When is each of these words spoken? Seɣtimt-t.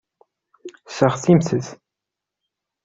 Seɣtimt-t. 0.95 1.67